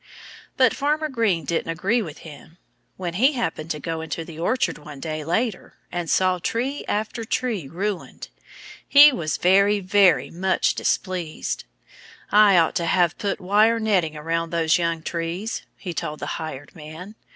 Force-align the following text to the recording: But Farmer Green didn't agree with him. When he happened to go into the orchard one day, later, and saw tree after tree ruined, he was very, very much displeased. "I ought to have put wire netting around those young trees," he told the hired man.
But 0.57 0.73
Farmer 0.73 1.09
Green 1.09 1.45
didn't 1.45 1.69
agree 1.69 2.01
with 2.01 2.25
him. 2.25 2.57
When 2.97 3.13
he 3.13 3.33
happened 3.33 3.69
to 3.69 3.79
go 3.79 4.01
into 4.01 4.25
the 4.25 4.39
orchard 4.39 4.79
one 4.79 4.99
day, 4.99 5.23
later, 5.23 5.75
and 5.91 6.09
saw 6.09 6.39
tree 6.39 6.83
after 6.87 7.23
tree 7.23 7.67
ruined, 7.67 8.29
he 8.87 9.11
was 9.11 9.37
very, 9.37 9.79
very 9.79 10.31
much 10.31 10.73
displeased. 10.73 11.65
"I 12.31 12.57
ought 12.57 12.73
to 12.77 12.87
have 12.87 13.19
put 13.19 13.39
wire 13.39 13.79
netting 13.79 14.17
around 14.17 14.49
those 14.49 14.79
young 14.79 15.03
trees," 15.03 15.61
he 15.77 15.93
told 15.93 16.17
the 16.17 16.41
hired 16.41 16.75
man. 16.75 17.13